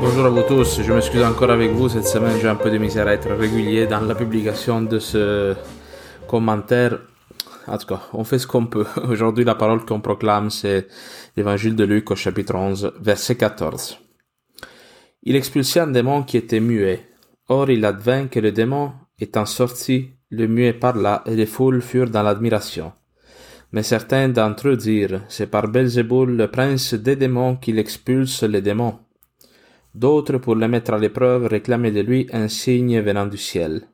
[0.00, 1.88] Bonjour à vous tous, je m'excuse encore avec vous.
[1.88, 5.54] Cette semaine, j'ai un peu de misère à être régulier dans la publication de ce
[6.28, 6.98] commentaire.
[7.66, 8.86] En tout cas, on fait ce qu'on peut.
[9.08, 10.86] Aujourd'hui, la parole qu'on proclame, c'est
[11.36, 13.98] l'évangile de Luc au chapitre 11, verset 14.
[15.22, 17.08] Il expulsa un démon qui était muet.
[17.48, 22.10] Or, il advint que le démon étant sorti, le muet parla et les foules furent
[22.10, 22.92] dans l'admiration.
[23.72, 28.62] Mais certains d'entre eux dirent, c'est par Belzéboul, le prince des démons, qu'il expulse les
[28.62, 28.98] démons.
[29.94, 33.88] D'autres, pour le mettre à l'épreuve, réclamaient de lui un signe venant du ciel.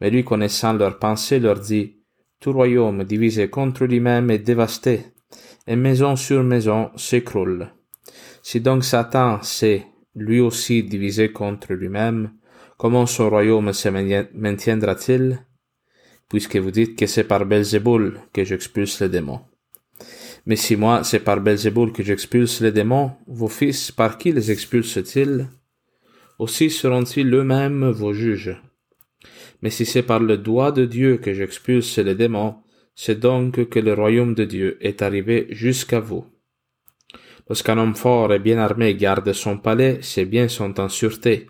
[0.00, 1.96] Mais lui, connaissant leurs pensées, leur dit,
[2.40, 5.06] Tout royaume divisé contre lui-même est dévasté,
[5.66, 7.68] et maison sur maison s'écroule.
[8.42, 12.32] Si donc Satan s'est, lui aussi, divisé contre lui-même,
[12.76, 15.45] comment son royaume se maintien- maintiendra-t-il,
[16.28, 19.40] puisque vous dites que c'est par Belzéboul que j'expulse les démons?
[20.46, 24.50] Mais si moi, c'est par Belzéboul que j'expulse les démons, vos fils, par qui les
[24.50, 25.48] expulsent-ils?
[26.38, 28.56] Aussi seront-ils eux-mêmes vos juges.
[29.62, 32.56] Mais si c'est par le doigt de Dieu que j'expulse les démons,
[32.94, 36.26] c'est donc que le royaume de Dieu est arrivé jusqu'à vous.
[37.48, 41.46] Lorsqu'un homme fort et bien armé garde son palais, ses biens sont en sûreté.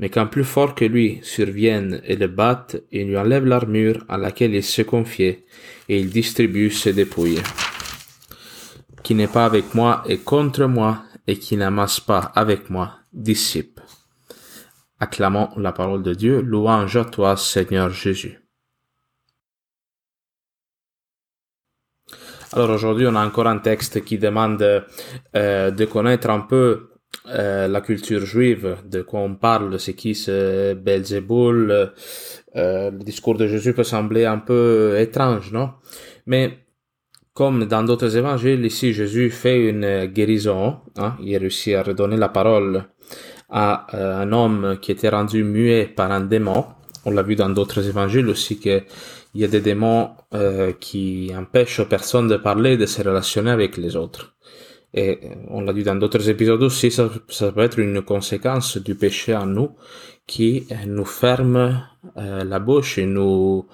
[0.00, 4.18] Mais qu'un plus fort que lui survienne et le batte, il lui enlève l'armure à
[4.18, 5.44] laquelle il se confiait,
[5.88, 7.42] et il distribue ses dépouilles
[9.02, 13.80] qui n'est pas avec moi est contre moi, et qui n'amasse pas avec moi dissipe.
[14.98, 18.38] Acclamons la parole de Dieu, louange à toi, Seigneur Jésus.
[22.52, 24.84] Alors aujourd'hui, on a encore un texte qui demande
[25.36, 26.89] euh, de connaître un peu
[27.28, 31.92] euh, la culture juive, de quoi on parle, c'est qui ce Belzéboul.
[32.56, 35.70] Euh, le discours de Jésus peut sembler un peu étrange, non?
[36.26, 36.58] Mais
[37.34, 40.78] comme dans d'autres évangiles, ici Jésus fait une guérison.
[40.96, 42.84] Hein, il réussit à redonner la parole
[43.48, 46.64] à euh, un homme qui était rendu muet par un démon.
[47.04, 48.82] On l'a vu dans d'autres évangiles aussi que
[49.34, 53.50] il y a des démons euh, qui empêchent aux personnes de parler, de se relationner
[53.50, 54.34] avec les autres.
[54.92, 57.08] Et on l'a dit dans d'autres épisodes aussi, ça,
[57.54, 59.76] peut être une conséquence du péché en nous
[60.26, 61.84] qui euh, nous ferme
[62.16, 63.66] euh, la bouche et nous,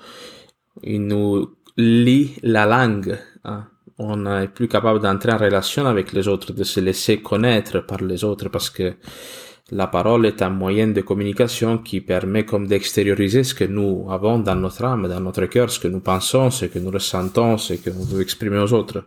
[0.82, 3.18] il nous lie la langue.
[3.44, 3.66] hein.
[3.98, 8.02] On n'est plus capable d'entrer en relation avec les autres, de se laisser connaître par
[8.02, 8.94] les autres parce que
[9.72, 14.38] la parole est un moyen de communication qui permet comme d'extérioriser ce que nous avons
[14.38, 17.74] dans notre âme, dans notre cœur, ce que nous pensons, ce que nous ressentons, ce
[17.74, 19.04] que nous voulons exprimer aux autres.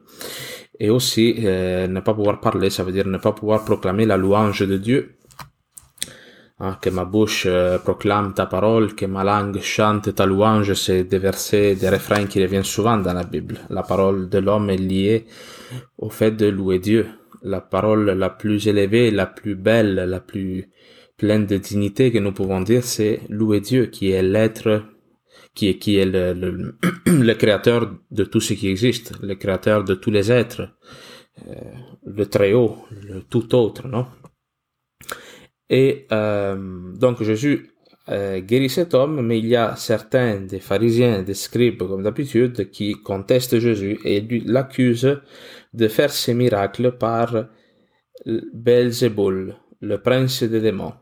[0.77, 4.17] Et aussi, euh, ne pas pouvoir parler, ça veut dire ne pas pouvoir proclamer la
[4.17, 5.15] louange de Dieu.
[6.61, 11.05] Hein, que ma bouche euh, proclame ta parole, que ma langue chante ta louange, c'est
[11.05, 13.59] des versets, des refrains qui reviennent souvent dans la Bible.
[13.69, 15.25] La parole de l'homme est liée
[15.97, 17.07] au fait de louer Dieu.
[17.41, 20.69] La parole la plus élevée, la plus belle, la plus
[21.17, 24.83] pleine de dignité que nous pouvons dire, c'est louer Dieu, qui est l'être,
[25.53, 26.77] qui est, qui est le,
[27.35, 30.69] créateur de tout ce qui existe, le créateur de tous les êtres,
[31.47, 31.53] euh,
[32.05, 34.07] le très haut, le tout autre, non?
[35.69, 37.71] Et euh, donc Jésus
[38.09, 42.93] euh, cet homme, mais il y a certains des pharisiens, des scribes comme d'habitude, qui
[42.93, 45.21] contestent Jésus et l'accusent
[45.73, 47.45] de faire ces miracles par
[48.53, 50.93] Belzéboul, le prince des démons.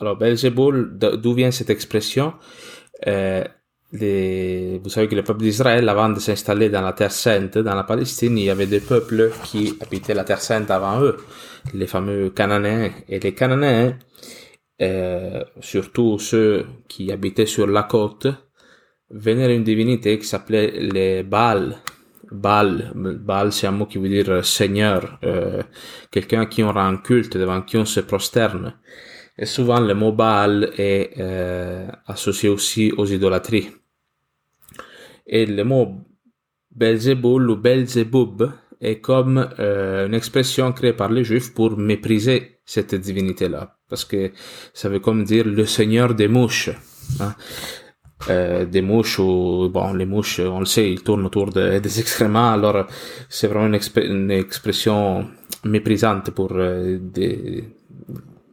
[0.00, 2.34] Alors Belzéboul, d- d'où vient cette expression?
[3.90, 7.74] Les- Vous savez que le peuple d'Israël, avant de s'installer dans la Terre Sainte, dans
[7.74, 11.16] la Palestine, il y avait des peuples qui habitaient la Terre Sainte avant eux,
[11.72, 12.90] les fameux Cananéens.
[13.08, 13.96] Et les Cananéens,
[15.60, 18.28] surtout ceux qui habitaient sur la côte,
[19.10, 21.78] vénéraient une divinité qui s'appelait les Baal.
[22.30, 25.62] Baal, Baal c'est un mot qui veut dire euh, Seigneur, euh,
[26.10, 28.74] quelqu'un qui on rend culte, devant qui on se prosterne.
[29.38, 33.70] Et souvent le mot Baal est euh, associé aussi aux idolâtries.
[35.26, 35.94] Et le mot
[36.70, 42.94] Belzéboul ou Belzéboub est comme euh, une expression créée par les Juifs pour mépriser cette
[42.94, 43.77] divinité-là.
[43.88, 44.30] Parce que
[44.74, 46.70] ça veut comme dire le seigneur des mouches.
[47.20, 47.34] hein.
[48.30, 52.00] Euh, des mouches ou bon les mouches on le sait ils tournent autour de- des
[52.00, 52.84] excréments alors
[53.28, 55.28] c'est vraiment une, expression
[55.64, 56.98] méprisante pour euh,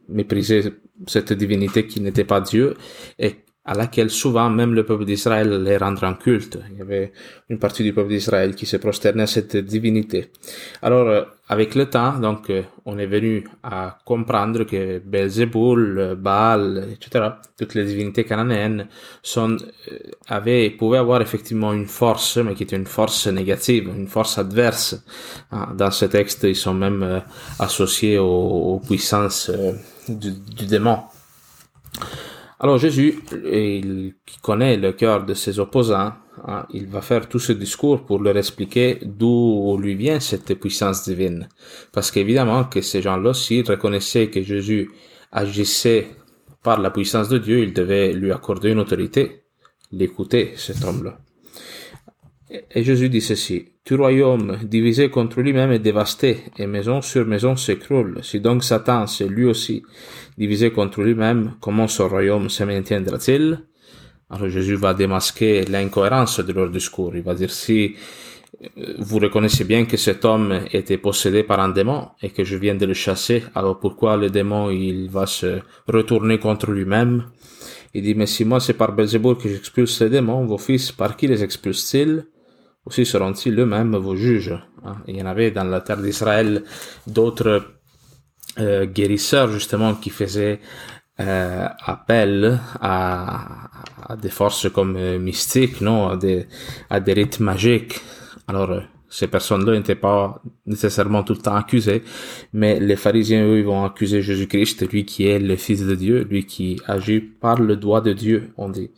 [0.07, 0.71] mépriser
[1.07, 2.75] cette divinité qui n'était pas Dieu
[3.17, 6.59] et à laquelle souvent même le peuple d'Israël les rendrait en culte.
[6.71, 7.11] Il y avait
[7.49, 10.31] une partie du peuple d'Israël qui se prosternait à cette divinité.
[10.83, 16.89] Alors, euh, avec le temps, donc, euh, on est venu à comprendre que Belzéboul, Baal,
[16.93, 18.87] etc., toutes les divinités cananéennes
[19.37, 19.57] euh,
[20.27, 25.03] avaient, pouvaient avoir effectivement une force, mais qui était une force négative, une force adverse.
[25.51, 27.23] Ah, dans ce texte, ils sont même
[27.57, 29.49] associés aux, puissances
[30.07, 30.99] du démon.
[32.59, 33.19] Alors Jésus,
[33.51, 36.13] il connaît le cœur de ses opposants,
[36.47, 41.03] hein, il va faire tout ce discours pour leur expliquer d'où lui vient cette puissance
[41.03, 41.49] divine.
[41.91, 44.89] Parce qu'évidemment que ces gens-là, s'ils reconnaissaient que Jésus
[45.33, 46.07] agissait
[46.63, 49.43] par la puissance de Dieu, ils devaient lui accorder une autorité,
[49.91, 51.17] l'écouter, cet homme-là.
[52.49, 57.55] Et Jésus dit ceci, Tout royaume divisé contre lui-même est dévasté, et maison sur maison
[57.55, 58.19] s'écroule.
[58.21, 59.81] Si donc Satan c'est lui aussi
[60.37, 63.61] divisé contre lui-même, comment son royaume se maintiendra-t-il?
[64.29, 67.15] Alors Jésus va démasquer l'incohérence de leur discours.
[67.15, 67.95] Il va dire si
[68.63, 72.57] euh, vous reconnaissez bien que cet homme était possédé par un démon et que je
[72.57, 77.25] viens de le chasser, alors pourquoi le démon il va se retourner contre lui-même?
[77.95, 81.17] Il dit mais si moi c'est par Belzéboul que j'expulse les démons, vos fils par
[81.17, 82.25] qui les expulsent-ils
[82.85, 84.57] aussi seront-ils eux-mêmes vos juges.
[84.83, 84.97] Hein.
[85.07, 86.63] Il y en avait dans la terre d'Israël
[87.07, 87.63] d'autres
[88.59, 90.59] euh, guérisseurs justement qui faisaient
[91.19, 93.69] euh, appel à,
[94.21, 96.45] des forces comme euh, mystiques, non, à des,
[96.89, 98.01] à des rites magiques.
[98.49, 102.03] Alors euh, ces personnes-là n'étaient pas nécessairement tout le temps accusées,
[102.51, 106.27] mais les pharisiens, eux, ils vont accuser Jésus-Christ, lui qui est le Fils de Dieu,
[106.29, 108.91] lui qui agit par le doigt de Dieu, on dit.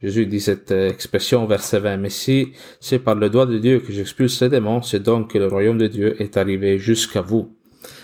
[0.00, 3.92] Jésus dit cette expression verset 20, mais si c'est par le doigt de Dieu que
[3.92, 7.58] j'expulse les démons, c'est donc que le royaume de Dieu est arrivé jusqu'à vous.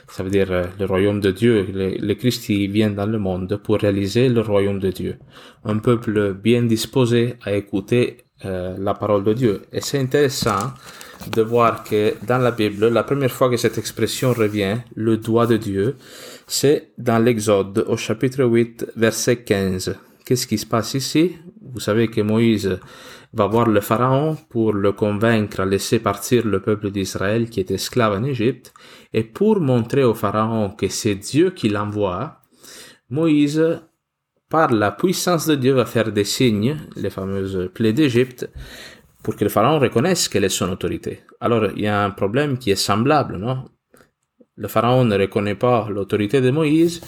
[0.09, 3.61] Ça veut dire euh, le royaume de Dieu, le, Christ qui vient dans le monde
[3.63, 5.19] pour réaliser le royaume de Dieu.
[5.65, 9.63] Un peuple bien disposé à écouter euh, la parole de Dieu.
[9.73, 10.73] Et c'est intéressant
[11.33, 15.47] de voir que dans la Bible, la première fois que cette expression revient, le doigt
[15.47, 15.97] de Dieu,
[16.47, 19.97] c'est dans l'Exode au chapitre 8, verset 15.
[20.25, 21.33] Qu'est-ce qui se passe ici?
[21.75, 22.79] Vous savez que Moïse
[23.33, 27.73] va voir le Pharaon pour le convaincre à laisser partir le peuple d'Israël qui est
[27.73, 28.73] esclave en Égypte.
[29.13, 32.41] Et pour montrer au Pharaon que c'est Dieu qui l'envoie,
[33.11, 33.81] Moïse,
[34.49, 38.49] par la puissance de Dieu, va faire des signes, les fameuses plaies d'Égypte,
[39.25, 41.23] pour que le Pharaon reconnaisse quelle est son autorité.
[41.41, 43.65] Alors, il y a un problème qui est semblable, non?
[44.57, 47.01] Le pharaon ne reconnaît pas l'autorité de Moïse,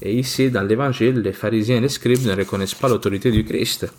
[0.00, 3.92] et ici, dans l'évangile, les pharisiens et les scribes ne reconnaissent pas l'autorité du Christ.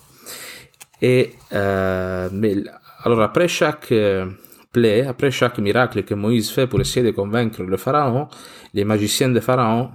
[1.02, 2.56] Et, euh, mais,
[3.02, 4.26] alors après chaque euh,
[4.72, 8.28] plaie, après chaque miracle que Moïse fait pour essayer de convaincre le pharaon,
[8.72, 9.90] les magiciens de pharaon,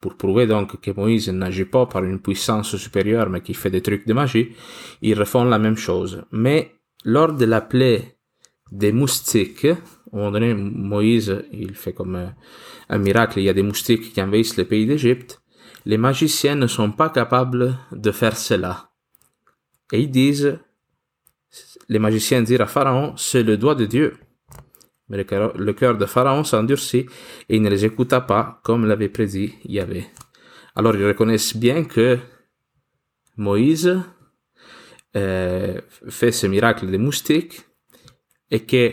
[0.00, 3.82] pour prouver donc que Moïse n'agit pas par une puissance supérieure, mais qui fait des
[3.82, 4.50] trucs de magie,
[5.00, 6.24] ils refont la même chose.
[6.32, 6.72] Mais
[7.04, 8.16] lors de la plaie
[8.72, 9.76] des moustiques, à
[10.12, 12.26] un moment donné, Moïse, il fait comme euh,
[12.88, 15.40] un miracle, il y a des moustiques qui envahissent le pays d'Égypte.
[15.86, 18.91] Les magiciens ne sont pas capables de faire cela.
[19.92, 20.58] Et ils disent,
[21.88, 24.16] les magiciens disent à Pharaon, c'est le doigt de Dieu.
[25.08, 27.06] Mais le cœur de Pharaon s'endurcit
[27.48, 30.06] et il ne les écouta pas comme l'avait prédit Yahvé.
[30.74, 32.18] Alors ils reconnaissent bien que
[33.36, 34.00] Moïse
[35.16, 37.60] euh, fait ce miracle des moustiques
[38.50, 38.92] et que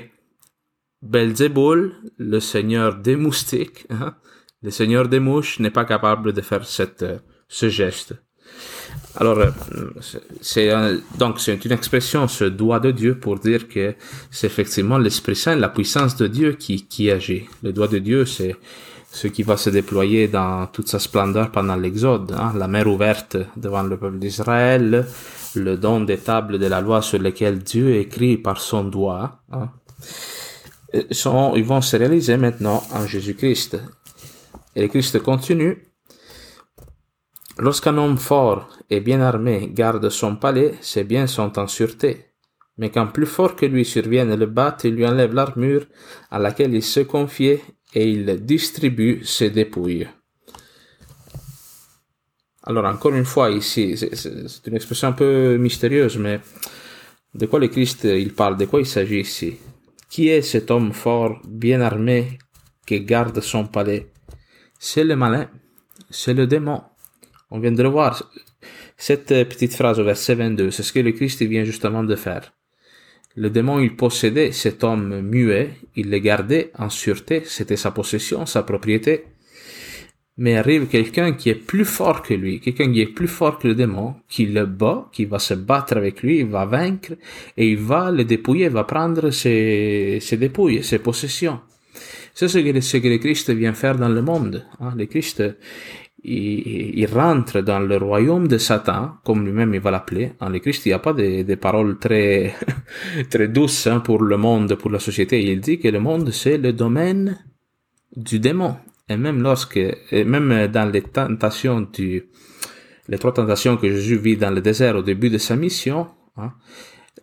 [1.02, 4.16] Belzéboul, le seigneur des moustiques, hein,
[4.62, 8.16] le seigneur des mouches, n'est pas capable de faire cette, euh, ce geste.
[9.16, 9.50] Alors, euh,
[10.42, 10.72] c'est
[11.18, 13.96] donc c'est une expression, ce doigt de Dieu, pour dire que
[14.32, 17.46] c'est effectivement l'Esprit Saint, la puissance de Dieu qui, qui agit.
[17.64, 18.56] Le doigt de Dieu, c'est
[19.12, 23.38] ce qui va se déployer dans toute sa splendeur pendant l'Exode, hein, la mer ouverte
[23.58, 25.06] devant le peuple d'Israël,
[25.56, 29.40] le don des tables de la loi sur lesquelles Dieu écrit par son doigt.
[29.52, 29.70] Hein
[31.12, 33.78] sont, ils vont se réaliser maintenant en Jésus-Christ.
[34.76, 35.84] Et le Christ continue.
[37.62, 42.28] Lorsqu'un homme fort et bien armé garde son palais, ses biens sont en sûreté.
[42.78, 45.86] Mais quand plus fort que lui survienne le bat, il lui enlève l'armure
[46.32, 47.62] à laquelle il se confiait
[47.94, 50.08] et il distribue ses dépouilles.
[52.64, 56.40] Alors encore une fois ici, c'est une expression un peu mystérieuse, mais
[57.34, 59.58] de quoi le Christ il parle, de quoi il s'agit ici?
[60.10, 62.40] Qui est cet homme fort, bien armé,
[62.86, 64.14] qui garde son palais?
[64.80, 65.50] C'est le malin,
[66.10, 66.84] c'est le démon.
[67.52, 68.32] On vient de le voir.
[68.98, 72.54] Cette petite phrase au verset 22, c'est ce que le Christ vient justement de faire.
[73.36, 78.46] Le démon, il possédait cet homme muet, il le gardait en sûreté, c'était sa possession,
[78.46, 79.26] sa propriété.
[80.42, 83.68] mais arrive quelqu'un qui est plus fort que lui, quelqu'un qui est plus fort que
[83.68, 87.14] le démon, qui le bat, qui va se battre avec lui, va vaincre,
[87.58, 91.60] et il va le dépouiller, il va prendre ses, ses dépouilles, ses possessions.
[92.34, 94.66] C'est ce que, ce que le Christ vient faire dans le monde.
[94.80, 94.94] Hein.
[94.96, 95.44] Le Christ,
[96.24, 100.34] il, rentre dans le royaume de Satan, comme lui-même il va l'appeler.
[100.40, 102.54] En le Christ, il n'y a pas des, des, paroles très,
[103.30, 105.42] très douces hein, pour le monde, pour la société.
[105.42, 107.38] Il dit que le monde, c'est le domaine
[108.16, 108.76] du démon.
[109.08, 112.26] Et même lorsque, et même dans les tentations du,
[113.08, 116.08] les trois tentations que Jésus vit dans le désert au début de sa mission,
[116.38, 116.54] hein,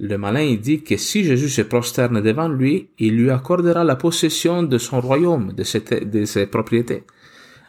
[0.01, 3.97] le malin il dit que si Jésus se prosterne devant lui, il lui accordera la
[3.97, 7.05] possession de son royaume, de ses, de ses propriétés.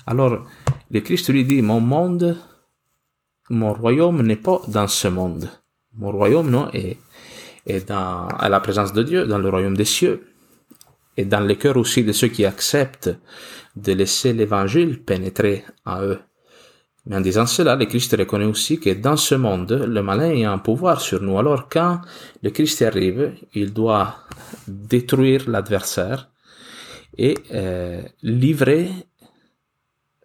[0.07, 0.45] Alors,
[0.91, 2.37] le Christ lui dit, mon monde,
[3.49, 5.49] mon royaume n'est pas dans ce monde.
[5.95, 6.97] Mon royaume, non, est,
[7.65, 10.27] est dans, à la présence de Dieu, dans le royaume des cieux,
[11.17, 13.09] et dans le cœur aussi de ceux qui acceptent
[13.75, 16.19] de laisser l'évangile pénétrer en eux.
[17.07, 20.51] Mais en disant cela, le Christ reconnaît aussi que dans ce monde, le malin a
[20.51, 21.39] un pouvoir sur nous.
[21.39, 22.01] Alors quand
[22.43, 24.17] le Christ arrive, il doit
[24.67, 26.29] détruire l'adversaire
[27.17, 28.89] et euh, livrer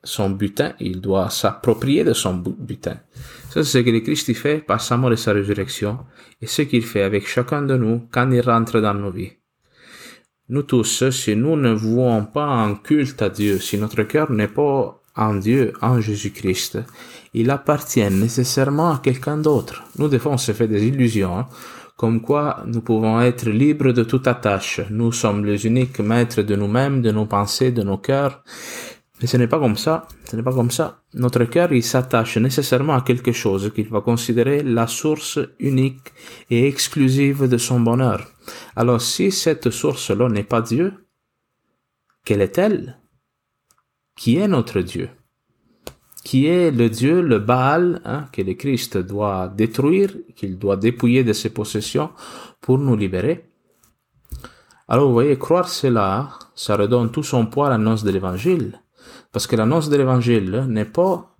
[0.04, 2.96] son butin, il doit s'approprier de son butin.
[3.50, 5.98] Ça, c'est ce que le Christ fait par sa mort et sa résurrection,
[6.40, 9.32] et ce qu'il fait avec chacun de nous quand il rentre dans nos vies.
[10.48, 14.48] Nous tous, si nous ne vouons pas un culte à Dieu, si notre cœur n'est
[14.48, 16.78] pas en Dieu, en Jésus-Christ,
[17.34, 19.84] il appartient nécessairement à quelqu'un d'autre.
[19.98, 21.48] Nous, on se fait des illusions, hein,
[21.96, 24.80] comme quoi nous pouvons être libres de toute attache.
[24.90, 28.42] Nous sommes les uniques maîtres de nous-mêmes, de nos pensées, de nos cœurs.
[29.22, 30.08] Mais ce n'est pas comme ça.
[30.24, 31.04] Ce n'est pas comme ça.
[31.14, 36.12] Notre cœur, il s'attache nécessairement à quelque chose qu'il va considérer la source unique
[36.50, 38.26] et exclusive de son bonheur.
[38.74, 41.06] Alors, si cette source-là n'est pas Dieu,
[42.24, 42.98] quelle est-elle?
[44.16, 45.08] Qui est notre Dieu?
[46.24, 51.22] Qui est le Dieu, le Baal, hein, que le Christ doit détruire, qu'il doit dépouiller
[51.22, 52.10] de ses possessions
[52.60, 53.48] pour nous libérer?
[54.88, 58.81] Alors, vous voyez, croire cela, ça redonne tout son poids à l'annonce de l'évangile.
[59.32, 61.36] Parce que l'annonce de l'évangile n'est pas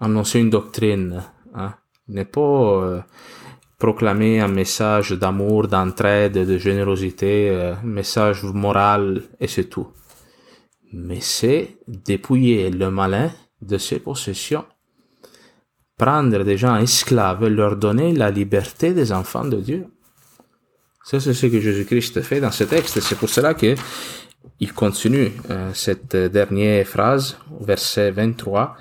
[0.00, 1.22] annoncer une doctrine,
[1.54, 1.74] hein,
[2.08, 3.00] n'est pas euh,
[3.78, 9.88] proclamer un message d'amour, d'entraide, de générosité, euh, message moral et c'est tout.
[10.92, 14.64] Mais c'est dépouiller le malin de ses possessions,
[15.96, 19.86] prendre des gens esclaves, leur donner la liberté des enfants de Dieu.
[21.04, 23.00] Ça, c'est ce que Jésus-Christ fait dans ce texte.
[23.00, 23.74] C'est pour cela que
[24.60, 28.76] il continue euh, cette dernière phrase, verset 23,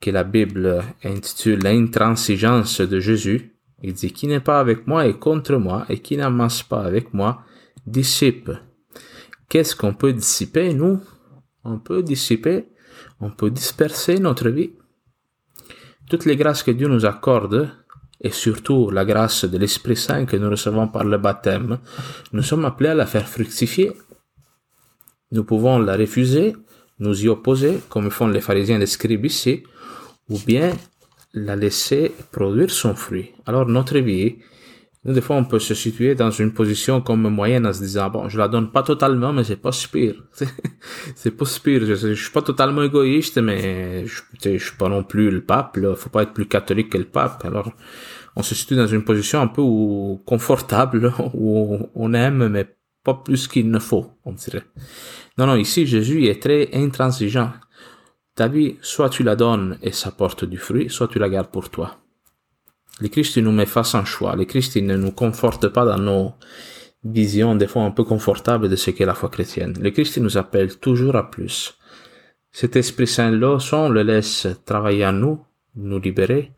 [0.00, 3.52] que la Bible intitule l'intransigeance de Jésus.
[3.82, 7.14] Il dit, qui n'est pas avec moi est contre moi, et qui n'amasse pas avec
[7.14, 7.42] moi
[7.86, 8.50] dissipe.
[9.48, 11.00] Qu'est-ce qu'on peut dissiper, nous?
[11.64, 12.66] On peut dissiper,
[13.20, 14.72] on peut disperser notre vie.
[16.10, 17.70] Toutes les grâces que Dieu nous accorde,
[18.20, 21.78] et surtout la grâce de l'Esprit Saint que nous recevons par le baptême,
[22.32, 23.92] nous sommes appelés à la faire fructifier
[25.32, 26.54] nous pouvons la refuser,
[26.98, 29.64] nous y opposer, comme font les pharisiens et les scribes ici,
[30.28, 30.72] ou bien
[31.34, 33.32] la laisser produire son fruit.
[33.46, 34.36] Alors notre vie,
[35.04, 38.08] nous, des fois, on peut se situer dans une position comme moyenne en se disant,
[38.08, 40.14] bon, je la donne pas totalement, mais c'est pas pire.
[41.16, 41.84] c'est pas pire.
[41.84, 45.76] Je, je, suis pas totalement égoïste, mais je, je suis pas non plus le pape,
[45.78, 45.96] là.
[45.96, 47.44] Faut pas être plus catholique que le pape.
[47.44, 47.72] Alors,
[48.36, 49.62] on se situe dans une position un peu
[50.24, 52.68] confortable, où on aime, mais
[53.04, 54.64] pas plus qu'il ne faut, on dirait.
[55.38, 57.52] Non, non, ici, Jésus est très intransigeant.
[58.34, 61.50] Ta vie, soit tu la donnes et ça porte du fruit, soit tu la gardes
[61.50, 61.98] pour toi.
[63.00, 64.36] Le Christ nous met face à un choix.
[64.36, 66.32] Le Christ ne nous conforte pas dans nos
[67.04, 69.74] visions, des fois un peu confortables de ce qu'est la foi chrétienne.
[69.80, 71.76] Le Christ nous appelle toujours à plus.
[72.52, 75.44] Cet Esprit Saint-là, soit le laisse travailler en nous,
[75.74, 76.52] nous libérer,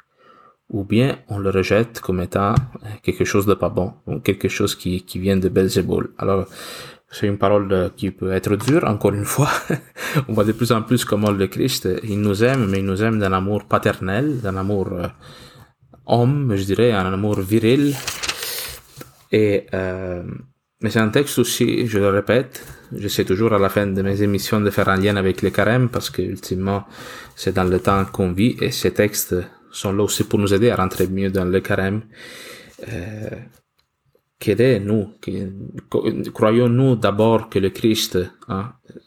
[0.75, 2.57] ou bien on le rejette comme étant
[3.04, 6.12] quelque chose de pas bon, ou quelque chose qui, qui vient de Belzéboul.
[6.19, 6.47] Alors,
[7.12, 9.50] c'est une parole qui peut être dure, encore une fois.
[10.28, 13.04] on voit de plus en plus comment le Christ, il nous aime, mais il nous
[13.04, 15.07] aime d'un amour paternel, d'un amour euh,
[16.07, 17.95] homme, je dirais, un amour viril.
[19.31, 20.25] Et, euh,
[20.81, 22.66] mais c'est un texte aussi, je le répète,
[22.97, 25.88] j'essaie toujours à la fin de mes émissions de faire un lien avec le carême
[25.88, 26.85] parce que ultimement
[27.37, 29.35] c'est dans le temps qu'on vit et ces textes
[29.75, 32.02] sont là aussi pour nous aider à rentrer mieux dans le carême.
[32.88, 33.31] Euh,
[34.38, 35.12] quel est nous
[36.33, 38.19] Croyons-nous d'abord que le Christ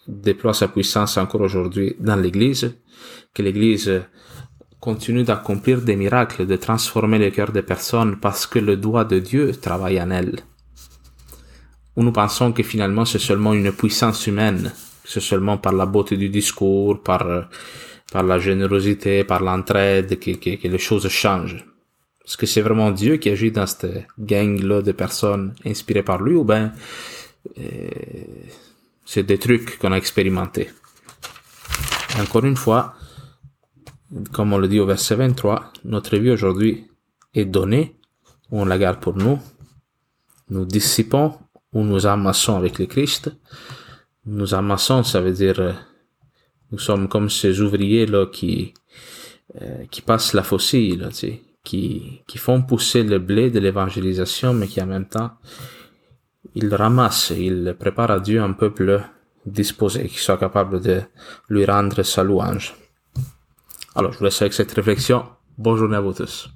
[0.07, 2.75] déploie sa puissance encore aujourd'hui dans l'Église,
[3.33, 4.01] que l'Église
[4.79, 9.19] continue d'accomplir des miracles, de transformer le cœur des personnes parce que le doigt de
[9.19, 10.39] Dieu travaille en elle
[11.95, 14.71] Ou nous pensons que finalement c'est seulement une puissance humaine
[15.07, 17.47] c'est seulement par la beauté du discours, par,
[18.11, 21.65] par la générosité, par l'entraide que, que, que les choses changent.
[22.25, 26.35] Est-ce que c'est vraiment Dieu qui agit dans cette gang-là de personnes inspirées par lui
[26.35, 26.73] ou ben
[27.57, 27.89] euh,
[29.05, 30.69] c'est des trucs qu'on a expérimentés?
[32.19, 32.95] Encore une fois,
[34.33, 36.87] comme on le dit au verset 23, notre vie aujourd'hui
[37.33, 37.95] est donnée,
[38.51, 39.39] on la garde pour nous,
[40.49, 41.33] nous dissipons
[41.73, 43.31] ou nous amassons avec le Christ.
[44.25, 45.75] Nous amassons, ça veut dire,
[46.71, 48.73] nous sommes comme ces ouvriers là qui
[49.61, 53.59] euh, qui passent la faucille, là, tu sais, qui qui font pousser le blé de
[53.59, 55.31] l'évangélisation, mais qui en même temps
[56.55, 59.03] ils ramassent, ils préparent à Dieu un peuple
[59.45, 61.01] disposé, qui soit capable de
[61.49, 62.75] lui rendre sa louange.
[63.95, 65.25] Alors, je vous laisse avec cette réflexion.
[65.57, 66.49] Bonne journée à vous tous.